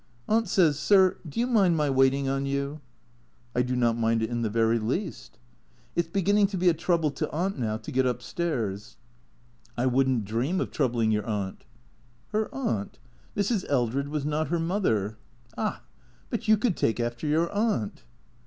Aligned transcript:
"Aunt 0.27 0.49
says, 0.49 0.79
sir, 0.79 1.17
do 1.29 1.39
you 1.39 1.45
mind 1.45 1.77
my 1.77 1.87
waitin' 1.87 2.27
on 2.27 2.47
you?"" 2.47 2.81
I 3.55 3.61
do 3.61 3.75
not 3.75 3.95
mind 3.95 4.23
it 4.23 4.31
in 4.31 4.41
the 4.41 4.49
very 4.49 4.79
least."" 4.79 5.37
It 5.95 6.11
'& 6.11 6.11
beginning 6.11 6.47
to 6.47 6.57
be 6.57 6.69
a 6.69 6.73
trouole 6.73 7.13
to 7.13 7.29
Aunt 7.31 7.59
now 7.59 7.77
to 7.77 7.91
get 7.91 8.07
up 8.07 8.23
stairs."" 8.23 8.97
I 9.77 9.85
would 9.85 10.09
n't 10.09 10.25
dream 10.25 10.59
of 10.59 10.71
troubling 10.71 11.11
your 11.11 11.27
aunt." 11.27 11.65
Her 12.29 12.49
aunt? 12.51 12.97
Mrs. 13.37 13.63
Eldred 13.69 14.07
was 14.07 14.25
not 14.25 14.47
her 14.47 14.59
mother. 14.59 15.17
Ah, 15.55 15.83
but 16.31 16.47
you 16.47 16.57
could 16.57 16.75
take 16.75 16.99
after 16.99 17.27
your 17.27 17.51
aunt. 17.51 18.03